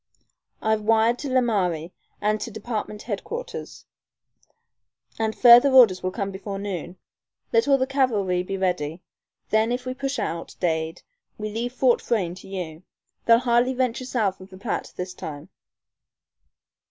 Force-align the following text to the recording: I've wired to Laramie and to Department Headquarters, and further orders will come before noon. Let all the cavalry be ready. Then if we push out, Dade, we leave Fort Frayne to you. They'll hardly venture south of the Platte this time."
I've 0.63 0.81
wired 0.81 1.19
to 1.19 1.29
Laramie 1.29 1.93
and 2.19 2.41
to 2.41 2.49
Department 2.49 3.03
Headquarters, 3.03 3.85
and 5.19 5.37
further 5.37 5.69
orders 5.69 6.01
will 6.01 6.09
come 6.09 6.31
before 6.31 6.57
noon. 6.57 6.97
Let 7.53 7.67
all 7.67 7.77
the 7.77 7.85
cavalry 7.85 8.41
be 8.41 8.57
ready. 8.57 9.03
Then 9.51 9.71
if 9.71 9.85
we 9.85 9.93
push 9.93 10.17
out, 10.17 10.55
Dade, 10.59 11.03
we 11.37 11.51
leave 11.51 11.73
Fort 11.73 12.01
Frayne 12.01 12.33
to 12.33 12.47
you. 12.47 12.81
They'll 13.27 13.37
hardly 13.37 13.75
venture 13.75 14.05
south 14.05 14.41
of 14.41 14.49
the 14.49 14.57
Platte 14.57 14.91
this 14.95 15.13
time." 15.13 15.49